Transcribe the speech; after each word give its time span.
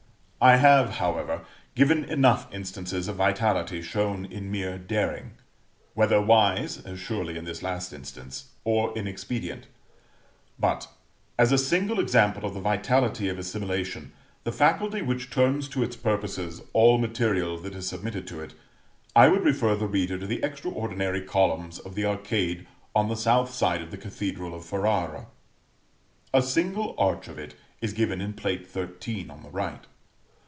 I 0.43 0.55
have, 0.55 0.95
however, 0.95 1.45
given 1.75 2.03
enough 2.05 2.51
instances 2.51 3.07
of 3.07 3.17
vitality 3.17 3.83
shown 3.83 4.25
in 4.25 4.49
mere 4.49 4.79
daring, 4.79 5.33
whether 5.93 6.19
wise, 6.19 6.79
as 6.83 6.97
surely 6.99 7.37
in 7.37 7.45
this 7.45 7.61
last 7.61 7.93
instance, 7.93 8.45
or 8.63 8.91
inexpedient; 8.97 9.67
but, 10.57 10.87
as 11.37 11.51
a 11.51 11.59
single 11.59 11.99
example 11.99 12.43
of 12.43 12.55
the 12.55 12.59
Vitality 12.59 13.29
of 13.29 13.37
Assimilation, 13.37 14.13
the 14.43 14.51
faculty 14.51 15.03
which 15.03 15.29
turns 15.29 15.69
to 15.69 15.83
its 15.83 15.95
purposes 15.95 16.63
all 16.73 16.97
material 16.97 17.59
that 17.59 17.75
is 17.75 17.87
submitted 17.87 18.25
to 18.25 18.39
it, 18.39 18.55
I 19.15 19.27
would 19.27 19.43
refer 19.45 19.75
the 19.75 19.85
reader 19.85 20.17
to 20.17 20.25
the 20.25 20.43
extraordinary 20.43 21.21
columns 21.21 21.77
of 21.77 21.93
the 21.93 22.05
arcade 22.07 22.65
on 22.95 23.09
the 23.09 23.15
south 23.15 23.53
side 23.53 23.83
of 23.83 23.91
the 23.91 23.95
Cathedral 23.97 24.55
of 24.55 24.65
Ferrara. 24.65 25.27
A 26.33 26.41
single 26.41 26.95
arch 26.97 27.27
of 27.27 27.37
it 27.37 27.53
is 27.79 27.93
given 27.93 28.19
in 28.21 28.33
Plate 28.33 28.67
XIII. 28.73 29.29
on 29.29 29.43
the 29.43 29.51
right. 29.51 29.85